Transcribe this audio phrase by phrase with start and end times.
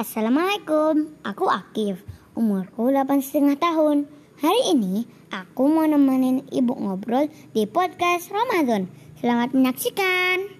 [0.00, 2.00] Assalamualaikum, aku Akif,
[2.32, 4.08] umurku 8 setengah tahun.
[4.40, 8.88] Hari ini aku mau nemenin ibu ngobrol di podcast Ramadan.
[9.20, 10.56] Selamat menyaksikan.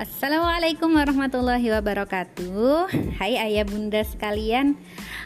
[0.00, 2.88] Assalamualaikum warahmatullahi wabarakatuh
[3.22, 4.76] Hai ayah bunda sekalian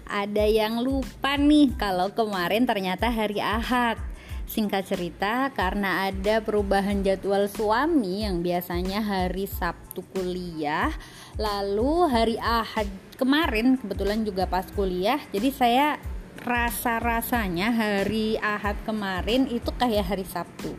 [0.04, 3.96] Ada yang lupa nih kalau kemarin ternyata hari Ahad.
[4.44, 10.92] Singkat cerita karena ada perubahan jadwal suami yang biasanya hari Sabtu kuliah
[11.40, 12.84] Lalu hari Ahad
[13.16, 15.96] kemarin kebetulan juga pas kuliah Jadi saya
[16.44, 20.76] rasa-rasanya hari Ahad kemarin itu kayak hari Sabtu.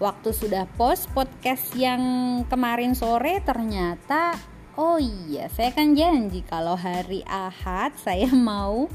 [0.00, 2.00] Waktu sudah post podcast yang
[2.48, 4.36] kemarin sore ternyata
[4.76, 8.86] oh iya saya kan janji kalau hari Ahad saya mau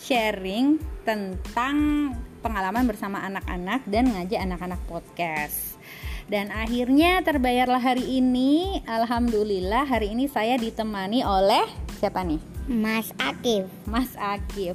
[0.00, 5.76] sharing tentang pengalaman bersama anak-anak dan ngajak anak-anak podcast.
[6.26, 8.82] Dan akhirnya terbayarlah hari ini.
[8.82, 11.64] Alhamdulillah hari ini saya ditemani oleh
[12.02, 12.42] siapa nih?
[12.66, 13.70] Mas Akif.
[13.86, 14.74] Mas Akif.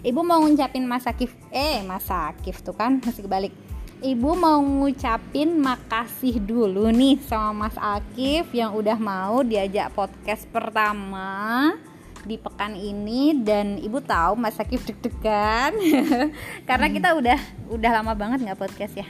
[0.00, 1.36] Ibu mau ngucapin Mas Akif.
[1.52, 3.52] Eh Mas Akif tuh kan masih kebalik
[3.98, 11.74] Ibu mau ngucapin makasih dulu nih sama Mas Akif yang udah mau diajak podcast pertama
[12.22, 15.74] di pekan ini dan ibu tahu Mas Akif deg-degan
[16.70, 16.94] karena hmm.
[16.94, 17.38] kita udah
[17.74, 19.06] udah lama banget nggak podcast ya.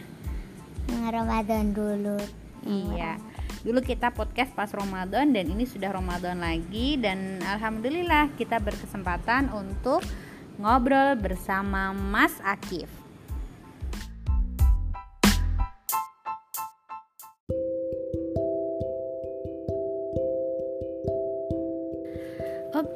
[0.88, 2.16] Ramadan dulu.
[2.64, 3.20] Iya.
[3.60, 10.00] Dulu kita podcast pas Ramadan dan ini sudah Ramadan lagi dan alhamdulillah kita berkesempatan untuk
[10.56, 12.88] ngobrol bersama Mas Akif.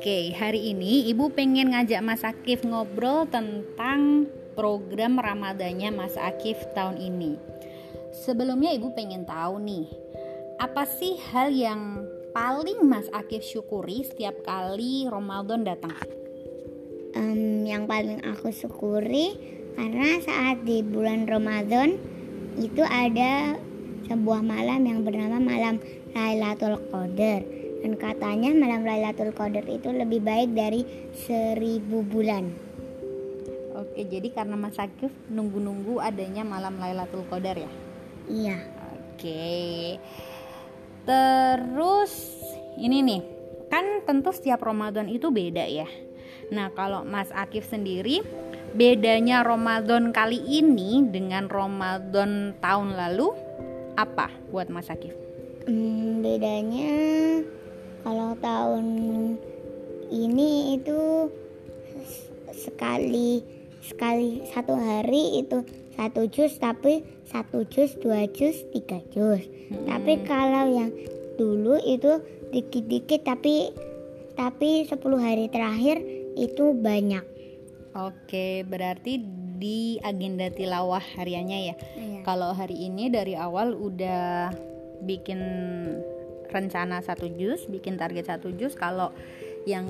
[0.03, 4.27] Oke, hari ini Ibu pengen ngajak Mas Akif ngobrol tentang
[4.59, 7.39] program Ramadannya Mas Akif tahun ini.
[8.11, 9.87] Sebelumnya Ibu pengen tahu nih,
[10.59, 12.03] apa sih hal yang
[12.35, 15.95] paling Mas Akif syukuri setiap kali Ramadan datang?
[17.15, 19.39] Um, yang paling aku syukuri
[19.79, 21.95] karena saat di bulan Ramadan
[22.59, 23.55] itu ada
[24.11, 25.79] sebuah malam yang bernama malam
[26.11, 30.87] Lailatul Qadar dan katanya malam Lailatul Qadar itu lebih baik dari
[31.27, 32.47] seribu bulan.
[33.75, 37.73] Oke, jadi karena Mas Akif nunggu-nunggu adanya malam Lailatul Qadar ya?
[38.31, 38.57] Iya.
[39.19, 39.99] Oke.
[41.03, 42.13] Terus
[42.79, 43.21] ini nih,
[43.67, 45.91] kan tentu setiap Ramadan itu beda ya.
[46.55, 48.23] Nah, kalau Mas Akif sendiri
[48.79, 53.35] bedanya Ramadan kali ini dengan Ramadan tahun lalu
[53.99, 55.13] apa buat Mas Akif?
[55.67, 56.91] Hmm, bedanya
[58.03, 58.87] kalau tahun
[60.13, 61.31] ini itu
[62.53, 63.43] sekali
[63.83, 65.65] sekali satu hari itu
[65.99, 69.89] satu jus tapi satu jus dua jus tiga jus hmm.
[69.89, 70.93] tapi kalau yang
[71.41, 72.21] dulu itu
[72.53, 73.73] dikit-dikit tapi
[74.33, 76.01] tapi 10 hari terakhir
[76.37, 77.25] itu banyak
[77.97, 79.21] oke berarti
[79.61, 82.21] di agenda tilawah hariannya ya iya.
[82.27, 84.51] kalau hari ini dari awal udah
[85.05, 85.41] bikin
[86.53, 88.77] rencana satu jus bikin target satu jus.
[88.77, 89.11] Kalau
[89.65, 89.89] yang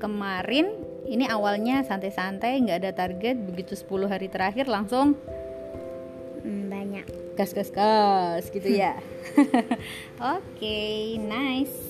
[0.00, 0.72] kemarin
[1.04, 3.36] ini awalnya santai-santai nggak ada target.
[3.36, 5.14] Begitu 10 hari terakhir langsung
[6.42, 7.06] hmm, banyak.
[7.38, 8.98] gas gas gas gitu ya.
[9.38, 11.87] Oke okay, nice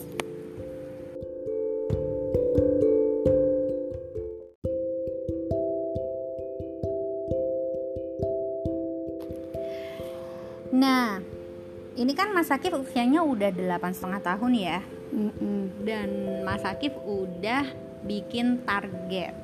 [12.38, 14.78] Mas Akif usianya udah delapan setengah tahun ya
[15.10, 15.82] Mm-mm.
[15.82, 16.06] dan
[16.46, 17.66] Mas Akif udah
[18.06, 19.34] bikin target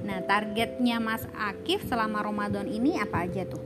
[0.00, 3.60] nah targetnya Mas Akif selama Ramadan ini apa aja tuh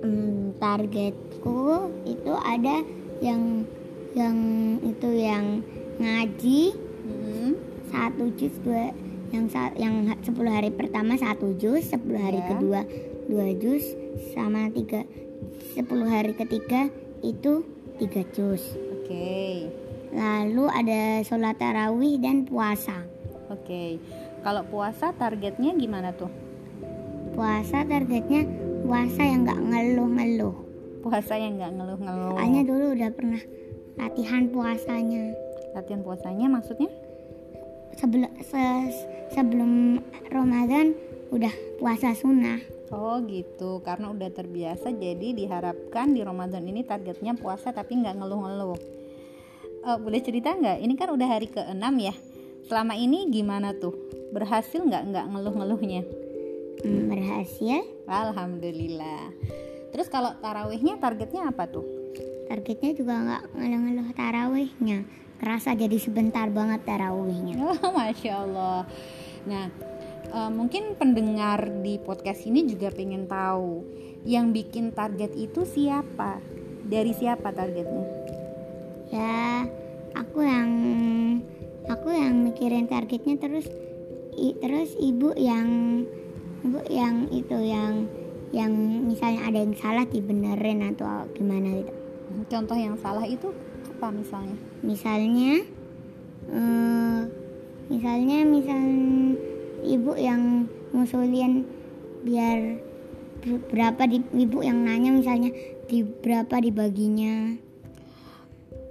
[0.00, 2.80] mm, targetku itu ada
[3.20, 3.68] yang
[4.16, 4.36] yang
[4.80, 5.60] itu yang
[6.00, 6.72] ngaji
[7.04, 7.52] mm-hmm.
[7.92, 8.96] satu juz dua
[9.28, 9.44] yang
[9.76, 12.48] yang 10 hari pertama satu juz 10 hari yeah.
[12.48, 12.80] kedua
[13.28, 13.84] dua juz
[14.32, 15.04] sama tiga
[15.76, 16.88] 10 hari ketiga
[17.20, 18.64] itu tiga juz.
[18.96, 19.04] Oke.
[19.04, 19.54] Okay.
[20.10, 23.04] Lalu ada sholat tarawih dan puasa.
[23.52, 23.62] Oke.
[23.68, 23.90] Okay.
[24.40, 26.32] Kalau puasa targetnya gimana tuh?
[27.36, 28.48] Puasa targetnya
[28.88, 30.56] puasa yang nggak ngeluh-ngeluh.
[31.04, 32.34] Puasa yang nggak ngeluh-ngeluh.
[32.40, 33.42] Soalnya dulu udah pernah
[34.00, 35.36] latihan puasanya.
[35.76, 36.90] Latihan puasanya maksudnya?
[38.00, 38.62] Sebelum se
[39.36, 40.00] sebelum
[40.32, 40.96] Ramadan
[41.30, 42.79] udah puasa sunnah.
[42.90, 48.80] Oh gitu, karena udah terbiasa jadi diharapkan di Ramadan ini targetnya puasa tapi nggak ngeluh-ngeluh.
[49.86, 50.82] Uh, boleh cerita nggak?
[50.82, 52.14] Ini kan udah hari ke-6 ya.
[52.66, 53.94] Selama ini gimana tuh?
[54.34, 56.02] Berhasil nggak nggak ngeluh-ngeluhnya?
[56.84, 59.32] hmm, berhasil alhamdulillah
[59.92, 61.84] terus kalau tarawihnya targetnya apa tuh
[62.48, 64.98] targetnya juga nggak ngeluh-ngeluh tarawihnya
[65.40, 68.82] kerasa jadi sebentar banget tarawihnya oh, masya allah
[69.44, 69.68] nah
[70.30, 73.84] uh, mungkin pendengar di podcast ini juga pengen tahu
[74.28, 76.40] yang bikin target itu siapa?
[76.84, 78.06] Dari siapa targetnya?
[79.10, 79.64] Ya
[80.14, 80.70] aku yang
[81.88, 83.66] aku yang mikirin targetnya terus
[84.36, 86.02] i, terus ibu yang
[86.62, 88.06] ibu yang itu yang
[88.50, 88.72] yang
[89.06, 91.92] misalnya ada yang salah dibenerin atau gimana gitu.
[92.50, 93.50] Contoh yang salah itu
[93.98, 94.56] apa misalnya?
[94.82, 95.62] Misalnya
[96.50, 97.20] uh,
[97.90, 98.82] misalnya misal
[99.84, 101.64] ibu yang ngusulin
[102.24, 102.80] biar
[103.72, 105.50] berapa di ibu yang nanya misalnya
[105.88, 107.56] di berapa dibaginya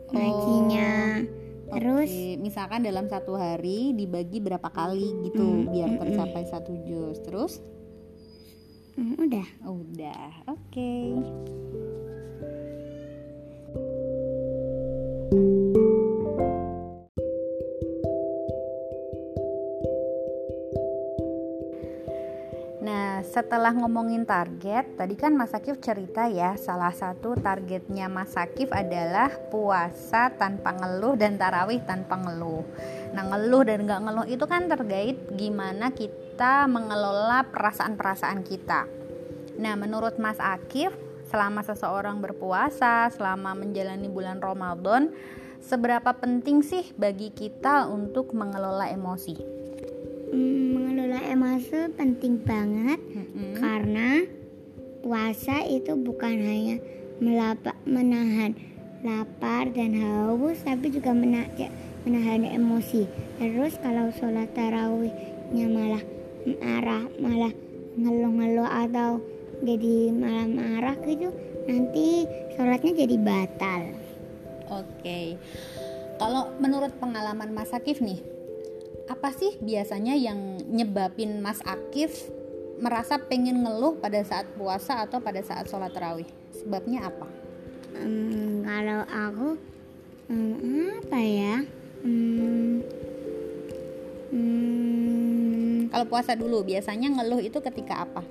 [0.10, 1.22] ngajinya
[1.70, 2.34] oh, terus okay.
[2.42, 7.22] misalkan dalam satu hari dibagi berapa kali gitu mm, biar tercapai mm, satu juz.
[7.22, 7.62] Terus?
[8.98, 9.48] Mm, udah.
[9.70, 10.32] Udah.
[10.50, 11.14] Oke.
[15.30, 15.78] okay.
[23.40, 29.32] Setelah ngomongin target, tadi kan Mas Akif cerita ya, salah satu targetnya Mas Akif adalah
[29.48, 32.68] puasa tanpa ngeluh dan tarawih tanpa ngeluh.
[33.16, 38.92] Nah, ngeluh dan nggak ngeluh itu kan terkait gimana kita mengelola perasaan-perasaan kita.
[39.56, 40.92] Nah, menurut Mas Akif,
[41.32, 45.16] selama seseorang berpuasa, selama menjalani bulan Ramadan,
[45.64, 49.59] seberapa penting sih bagi kita untuk mengelola emosi?
[50.30, 53.58] Hmm, mengelola emosi penting banget mm-hmm.
[53.58, 54.22] karena
[55.02, 56.78] puasa itu bukan hanya
[57.18, 58.54] melapa, menahan
[59.02, 61.74] lapar dan haus tapi juga menahan,
[62.06, 63.10] menahan emosi
[63.42, 66.04] terus kalau sholat tarawihnya malah
[66.46, 67.54] marah malah
[67.98, 69.18] ngeluh-ngeluh atau
[69.66, 71.34] jadi malah marah gitu
[71.66, 73.82] nanti sholatnya jadi batal
[74.70, 75.42] oke okay.
[76.22, 78.39] kalau menurut pengalaman Mas Akif nih
[79.10, 82.30] apa sih biasanya yang nyebabin Mas Akif
[82.78, 86.30] merasa pengen ngeluh pada saat puasa atau pada saat sholat tarawih?
[86.54, 87.28] Sebabnya apa?
[87.98, 89.48] Um, kalau aku
[90.30, 91.56] um, apa ya?
[92.06, 92.86] Um,
[94.32, 98.22] um, kalau puasa dulu biasanya ngeluh itu ketika apa?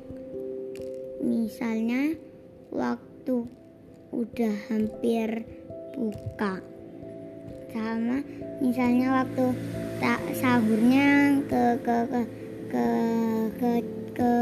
[1.19, 2.15] Misalnya
[2.71, 3.51] waktu
[4.15, 5.43] udah hampir
[5.99, 6.63] buka
[7.73, 8.25] sama
[8.59, 9.47] misalnya waktu
[9.99, 12.23] tak sahurnya ke ke ke
[12.71, 12.87] ke
[13.59, 13.71] ke
[14.15, 14.33] ke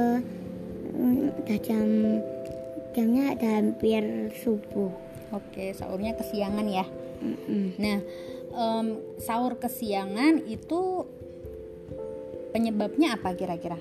[0.97, 1.87] udah jam
[2.97, 4.89] jamnya ada hampir subuh.
[5.35, 6.87] Oke sahurnya kesiangan ya.
[7.17, 7.67] Mm -mm.
[7.81, 7.99] nah
[8.53, 8.87] um,
[9.17, 11.05] sahur kesiangan itu
[12.53, 13.77] penyebabnya apa kira-kira?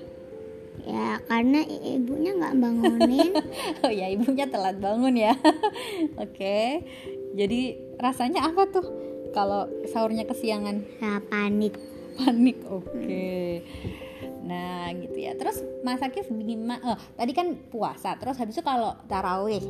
[0.84, 3.32] Ya karena ibunya nggak bangunin.
[3.84, 5.32] Oh ya ibunya telat bangun ya.
[6.24, 6.84] Oke
[7.36, 8.86] jadi rasanya apa tuh
[9.32, 10.82] kalau sahurnya kesiangan?
[11.00, 11.74] Ya, panik.
[12.16, 12.86] Panik, oke.
[12.96, 13.64] Okay.
[14.46, 15.34] Nah, gitu ya.
[15.34, 16.80] Terus Mas Akif gimana?
[16.82, 18.14] Oh, tadi kan puasa.
[18.16, 19.62] Terus habis itu kalau tarawih,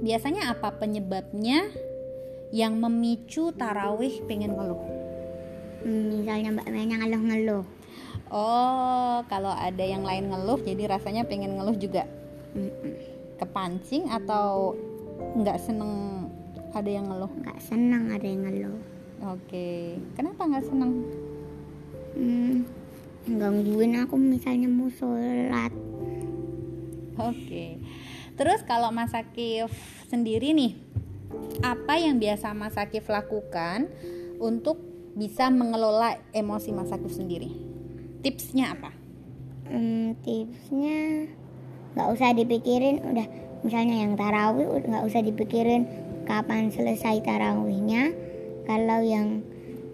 [0.00, 1.66] biasanya apa penyebabnya
[2.54, 4.80] yang memicu tarawih pengen ngeluh?
[5.84, 7.64] Hmm, misalnya Mbak Menya ngeluh-ngeluh.
[8.28, 12.04] Oh, kalau ada yang lain ngeluh, jadi rasanya pengen ngeluh juga.
[13.38, 14.74] Kepancing atau
[15.38, 16.17] nggak seneng
[16.78, 17.32] ada yang ngeluh?
[17.42, 18.80] Nggak senang ada yang ngeluh.
[19.34, 19.98] Oke.
[20.14, 20.92] Kenapa nggak senang?
[22.14, 22.62] Hmm,
[23.26, 25.74] gangguin aku misalnya mau sholat.
[27.18, 27.82] Oke.
[28.38, 29.74] Terus kalau Mas Akif
[30.06, 30.78] sendiri nih
[31.66, 33.90] apa yang biasa Mas Akif lakukan
[34.38, 34.78] untuk
[35.18, 37.50] bisa mengelola emosi Mas Akif sendiri?
[38.22, 38.94] Tipsnya apa?
[39.66, 41.26] Hmm, tipsnya
[41.98, 43.26] nggak usah dipikirin udah.
[43.66, 48.12] Misalnya yang tarawih nggak usah dipikirin kapan selesai tarawihnya
[48.68, 49.40] kalau yang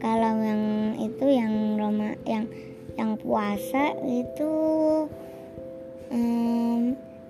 [0.02, 0.62] kalau yang
[0.98, 2.50] itu yang Roma yang
[2.98, 4.52] yang puasa itu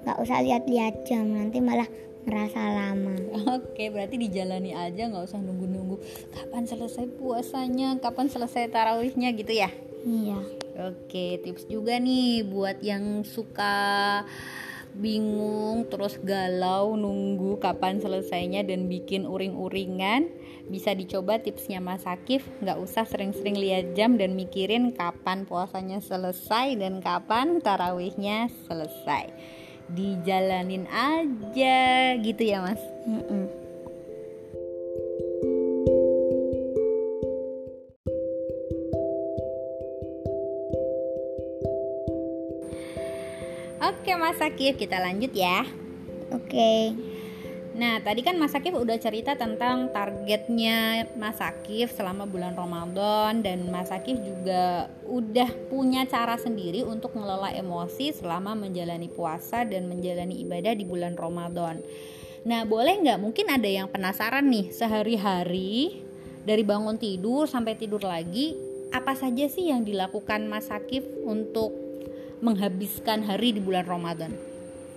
[0.05, 1.87] nggak um, usah lihat-lihat jam nanti malah
[2.25, 3.15] merasa lama.
[3.61, 6.01] Oke, berarti dijalani aja nggak usah nunggu-nunggu
[6.33, 9.69] kapan selesai puasanya, kapan selesai tarawihnya gitu ya?
[10.05, 10.41] Iya.
[10.75, 14.25] Oke, tips juga nih buat yang suka
[14.95, 20.31] bingung terus galau nunggu kapan selesainya dan bikin uring-uringan.
[20.71, 26.79] Bisa dicoba tipsnya Mas Akif nggak usah sering-sering lihat jam dan mikirin kapan puasanya selesai
[26.79, 29.35] dan kapan tarawihnya selesai.
[29.93, 32.81] Dijalanin aja gitu ya Mas?
[33.05, 33.64] Mm -mm.
[44.05, 45.65] Oke Mas Akif, kita lanjut ya.
[46.29, 46.93] Oke.
[47.73, 53.65] Nah, tadi kan Mas Akif udah cerita tentang targetnya Mas Akif selama bulan Ramadan dan
[53.73, 60.37] Mas Akif juga udah punya cara sendiri untuk mengelola emosi selama menjalani puasa dan menjalani
[60.45, 61.81] ibadah di bulan Ramadan.
[62.45, 63.25] Nah, boleh nggak?
[63.25, 66.05] Mungkin ada yang penasaran nih, sehari-hari
[66.45, 68.53] dari bangun tidur sampai tidur lagi,
[68.93, 71.84] apa saja sih yang dilakukan Mas Akif untuk
[72.41, 74.33] menghabiskan hari di bulan Ramadan?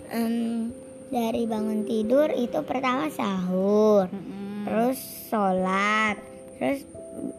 [0.08, 0.72] Um,
[1.08, 4.63] dari bangun tidur itu pertama sahur Mm-mm.
[4.63, 6.15] terus sholat
[6.56, 6.84] terus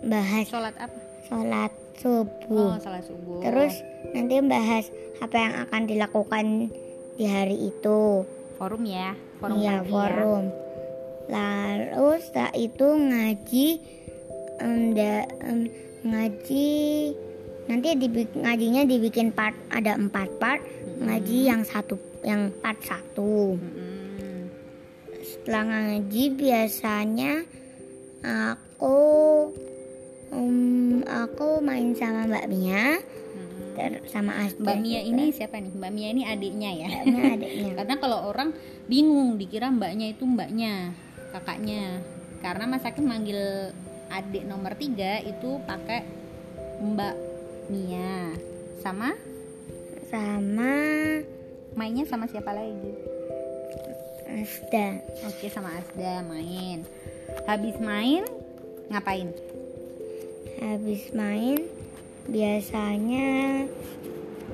[0.02, 0.98] bahas Sholat apa?
[1.24, 3.42] sholat Oh, subuh sholat subuh.
[3.42, 3.74] terus
[4.14, 4.86] nanti bahas
[5.18, 6.46] apa yang akan dilakukan
[7.18, 8.22] di hari itu
[8.54, 9.84] forum ya, forum iya ya.
[9.84, 10.44] forum
[11.26, 13.66] lalu setelah itu ngaji
[14.58, 15.60] em, da- em,
[16.00, 16.70] ngaji
[17.68, 20.60] nanti dibik- ngajinya dibikin part ada empat part
[20.98, 24.48] ngaji yang satu yang part satu Mm-mm.
[25.22, 27.44] setelah ngaji biasanya
[28.24, 28.98] aku
[30.32, 33.76] um, aku main sama Mbak Mia Mm-mm.
[33.76, 35.72] ter- sama Asda Mbak Mia ini siapa nih?
[35.76, 36.88] Mbak Mia ini adiknya ya.
[37.04, 38.50] Mbak adiknya Karena kalau orang
[38.90, 40.96] bingung dikira mbaknya itu mbaknya,
[41.30, 42.02] kakaknya.
[42.42, 43.70] Karena Mas Hakim manggil
[44.08, 46.02] adik nomor tiga itu pakai
[46.80, 47.14] Mbak
[47.68, 48.32] Mia.
[48.80, 49.12] Sama
[50.08, 50.72] sama
[51.76, 52.92] mainnya sama siapa lagi?
[54.28, 56.84] Asda Oke sama Asda main.
[57.44, 58.24] Habis main
[58.88, 59.28] ngapain?
[60.58, 61.70] habis main
[62.26, 63.62] biasanya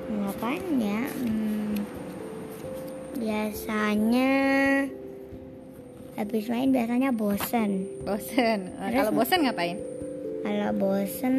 [0.05, 1.81] ngapain ya Hmm,
[3.17, 4.33] biasanya
[6.13, 8.69] habis main biasanya bosen Bosen.
[8.77, 9.81] Kalau bosen ngapain?
[10.45, 11.35] kalau bosen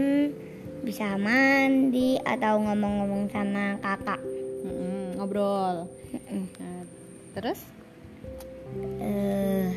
[0.83, 4.21] bisa mandi atau ngomong-ngomong sama kakak
[4.66, 5.87] Mm-mm, ngobrol.
[6.12, 6.45] Mm-mm.
[6.59, 6.83] Nah,
[7.38, 7.61] terus?
[9.00, 9.68] Eh,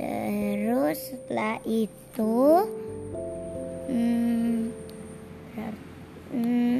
[0.00, 2.36] terus setelah itu
[3.86, 4.74] hmm,
[6.34, 6.78] hmm,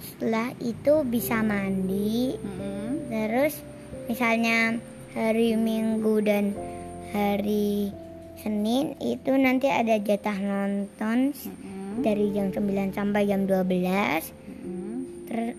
[0.00, 3.10] setelah itu bisa mandi Mm-mm.
[3.10, 3.58] terus
[4.06, 4.78] misalnya
[5.12, 6.54] hari Minggu dan
[7.10, 7.90] hari
[8.40, 11.36] Senin itu nanti ada jatah nonton
[11.90, 12.02] Mm-mm.
[12.02, 14.98] dari jam 9 sampai jam 12 Mm-mm.
[15.26, 15.58] Ter-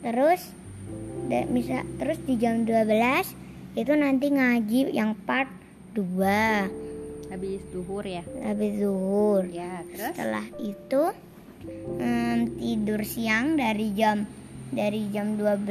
[0.00, 0.42] terus
[1.30, 2.90] bisa terus di jam 12
[3.72, 5.46] itu nanti ngaji yang part
[5.94, 8.26] 2 Habis duhur ya.
[8.42, 10.10] habis zuhur Ya, terus?
[10.10, 11.02] setelah itu
[11.96, 14.26] em, tidur siang dari jam
[14.70, 15.62] dari jam 12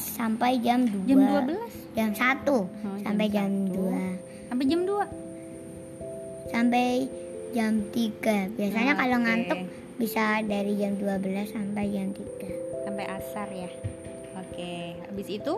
[0.00, 2.66] sampai jam 2 Jam 12 jam 1 Oh,
[3.00, 3.82] sampai jam jam satu.
[3.86, 5.06] 2 sampai jam 2.
[6.50, 6.86] sampai
[7.54, 9.00] jam 3 biasanya Oke.
[9.00, 9.60] kalau ngantuk
[9.94, 13.70] bisa dari jam 12 sampai jam 3 Sampai asar ya.
[14.36, 15.54] Oke, habis itu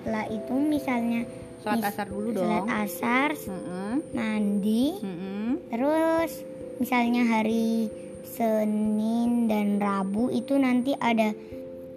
[0.00, 1.22] setelah itu misalnya
[1.60, 2.66] sholat mis- asar dulu sholat dong.
[2.68, 3.94] asar Mm-mm.
[4.10, 5.48] mandi Mm-mm.
[5.68, 6.42] terus
[6.76, 7.86] misalnya hari
[8.26, 11.30] Senin dan Rabu itu nanti ada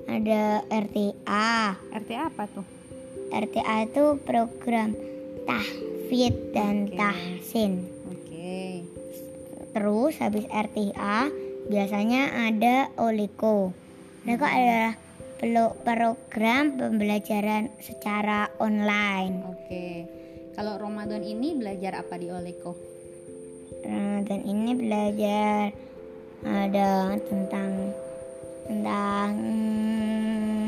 [0.05, 1.49] ada RTA
[1.91, 2.67] RT apa tuh?
[3.27, 4.93] RTA itu program
[5.43, 6.93] tahfidz dan Oke.
[6.93, 7.71] tahsin
[8.05, 8.85] Oke.
[9.75, 11.27] Terus habis RTA
[11.67, 13.75] biasanya ada Oliko
[14.23, 14.95] Oliko adalah
[15.43, 20.07] pelo- program pembelajaran secara online Oke.
[20.55, 22.79] Kalau Ramadan ini belajar apa di Oleko?
[23.83, 25.75] Ramadan ini belajar
[26.47, 27.91] ada tentang
[28.63, 30.67] tentang hmm,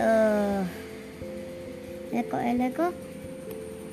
[0.00, 0.62] eh
[2.16, 2.88] leko leko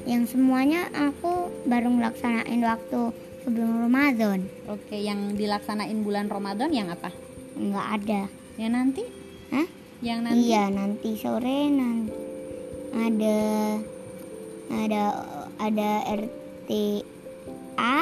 [0.08, 3.12] yang semuanya aku baru melaksanain waktu
[3.44, 7.10] sebelum Ramadan Oke, yang dilaksanain bulan Ramadan yang apa?
[7.58, 8.22] nggak ada
[8.56, 9.04] Yang nanti?
[9.52, 9.68] Hah?
[10.02, 10.40] Yang nanti?
[10.46, 12.14] iya nanti sore nanti
[12.92, 13.40] ada
[14.72, 15.04] ada
[15.60, 17.98] ada RTA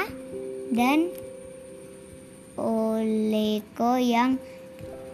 [0.73, 0.99] dan
[2.59, 4.35] Oleko yang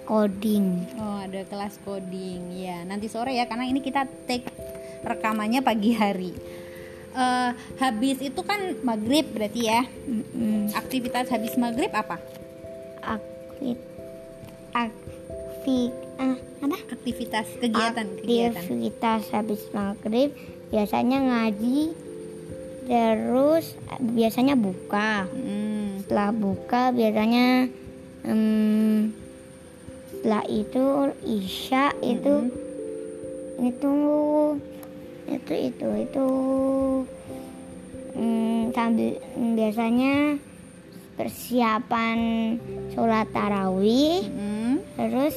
[0.05, 2.53] coding Oh, ada kelas coding.
[2.57, 4.45] Ya, nanti sore ya karena ini kita take
[5.05, 6.33] rekamannya pagi hari.
[7.15, 9.87] Eh, habis itu kan maghrib berarti ya.
[10.03, 10.75] Mm-mm.
[10.75, 12.19] Aktivitas habis maghrib apa?
[13.05, 13.77] aktif
[14.73, 18.57] aktif ah, apa Aktivitas kegiatan kegiatan.
[18.57, 20.33] aktivitas habis maghrib
[20.67, 21.93] biasanya ngaji
[22.85, 26.01] terus biasanya buka Hmm.
[26.01, 27.69] setelah buka biasanya
[28.25, 29.13] em,
[30.11, 30.85] setelah itu
[31.23, 32.35] isya itu
[33.61, 33.93] itu
[35.25, 36.27] itu itu itu
[38.13, 39.17] mm, sambil
[39.57, 40.37] biasanya
[41.15, 42.17] persiapan
[42.91, 44.83] sholat tarawih Hmm.
[44.99, 45.35] terus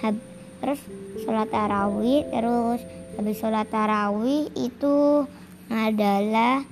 [0.00, 0.28] hab-
[0.60, 0.80] terus
[1.24, 2.80] sholat tarawih terus
[3.16, 5.26] habis sholat tarawih itu
[5.68, 6.62] adalah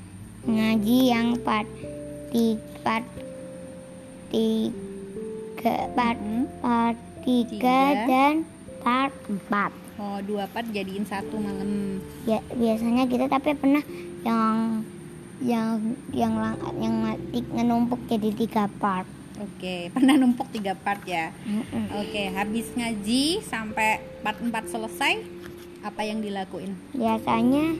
[0.44, 1.68] ngaji yang part
[2.80, 3.04] part
[4.30, 6.44] tiga part hmm.
[6.64, 8.34] part tiga, tiga dan
[8.80, 13.84] part empat oh dua part jadiin satu malam ya biasanya kita tapi pernah
[14.24, 14.80] yang
[15.40, 15.76] yang
[16.12, 16.32] yang
[16.80, 16.94] yang
[17.52, 19.04] yang numpuk jadi tiga part
[19.40, 21.32] Oke, pernah numpuk tiga part ya.
[21.96, 25.24] Oke, habis ngaji sampai part empat selesai,
[25.80, 26.76] apa yang dilakuin?
[26.92, 27.72] Biasanya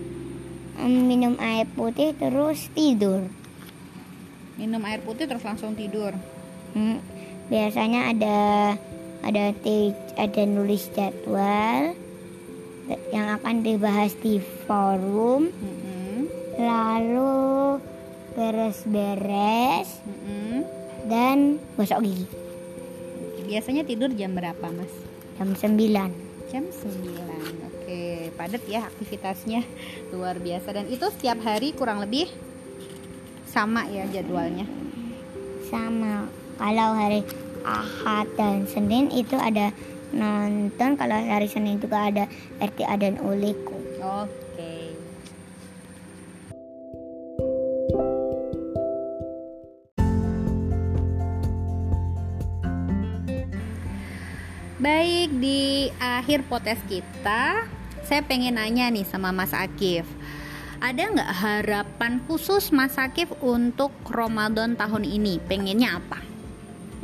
[0.80, 3.28] um, minum air putih terus tidur.
[4.56, 6.16] Minum air putih terus langsung tidur.
[6.72, 7.04] Hmm,
[7.52, 8.38] biasanya ada
[9.20, 9.52] ada
[10.16, 11.92] ada nulis jadwal
[13.10, 15.50] yang akan dibahas di forum.
[15.50, 16.18] -hmm.
[16.60, 17.80] Lalu
[18.36, 19.88] beres-beres.
[20.06, 22.26] -hmm dan gosok gigi.
[23.50, 24.92] Biasanya tidur jam berapa, Mas?
[25.40, 26.54] Jam 9.
[26.54, 27.66] Jam 9.
[27.66, 29.66] Oke, padat ya aktivitasnya.
[30.14, 32.28] Luar biasa dan itu setiap hari kurang lebih
[33.50, 34.68] sama ya jadwalnya.
[35.66, 36.30] Sama.
[36.60, 37.26] Kalau hari
[37.64, 39.72] Ahad dan Senin itu ada
[40.14, 42.24] nonton, kalau hari Senin juga ada
[42.60, 43.78] RTA dan Uliku.
[44.00, 44.94] Oke.
[54.80, 57.68] Baik, di akhir potes kita,
[58.00, 60.08] saya pengen nanya nih sama Mas Akif.
[60.80, 65.36] Ada nggak harapan khusus Mas Akif untuk Ramadan tahun ini?
[65.44, 66.24] Pengennya apa?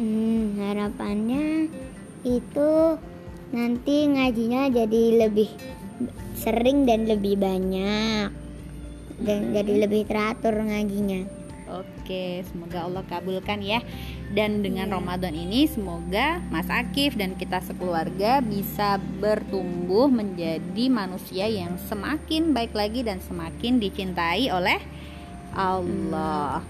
[0.01, 1.69] Hmm, harapannya
[2.27, 2.99] itu
[3.55, 5.51] nanti ngajinya jadi lebih
[6.35, 8.29] sering dan lebih banyak
[9.23, 11.47] dan jadi lebih teratur ngajinya.
[11.67, 13.83] Oke, semoga Allah kabulkan ya.
[14.31, 21.75] Dan dengan Ramadan ini semoga Mas Akif dan kita sekeluarga bisa bertumbuh menjadi manusia yang
[21.91, 24.79] semakin baik lagi dan semakin dicintai oleh
[25.59, 26.63] Allah.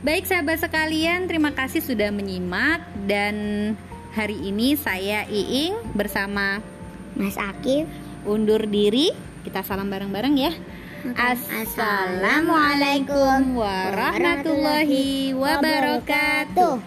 [0.00, 3.36] Baik sahabat sekalian, terima kasih sudah menyimak dan
[4.14, 6.62] hari ini saya Iing bersama
[7.18, 7.90] Mas Akif
[8.22, 9.10] undur diri.
[9.42, 10.54] Kita salam bareng-bareng ya.
[11.18, 16.78] Assalamualaikum warahmatullahi wabarakatuh.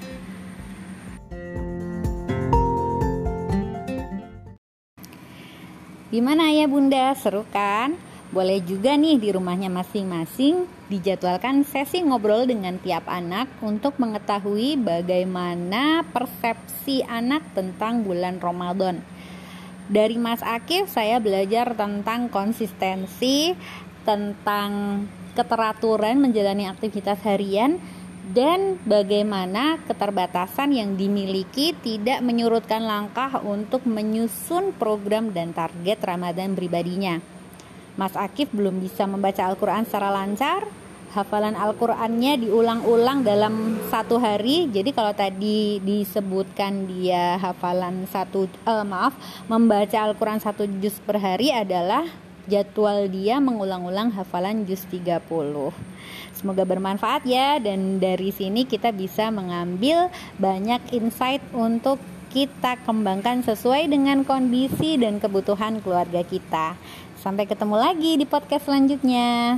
[6.07, 8.06] Gimana ya bunda, seru kan?
[8.27, 16.03] Boleh juga nih di rumahnya masing-masing dijadwalkan sesi ngobrol dengan tiap anak untuk mengetahui bagaimana
[16.11, 18.99] persepsi anak tentang bulan Ramadan.
[19.87, 23.55] Dari Mas Akif saya belajar tentang konsistensi
[24.03, 27.79] tentang keteraturan menjalani aktivitas harian
[28.35, 37.36] dan bagaimana keterbatasan yang dimiliki tidak menyurutkan langkah untuk menyusun program dan target Ramadan pribadinya.
[37.97, 40.69] Mas Akif belum bisa membaca Al-Quran secara lancar,
[41.17, 44.69] hafalan Al-Qurannya diulang-ulang dalam satu hari.
[44.69, 49.17] Jadi kalau tadi disebutkan dia hafalan satu, uh, maaf,
[49.49, 52.05] membaca Al-Quran satu juz per hari adalah
[52.45, 55.25] jadwal dia mengulang-ulang hafalan juz 30.
[56.37, 61.97] Semoga bermanfaat ya dan dari sini kita bisa mengambil banyak insight untuk
[62.29, 66.77] kita kembangkan sesuai dengan kondisi dan kebutuhan keluarga kita.
[67.17, 69.57] Sampai ketemu lagi di podcast selanjutnya.